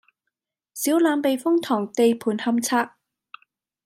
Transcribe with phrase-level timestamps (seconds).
[0.73, 2.93] 小欖避風塘地盤勘測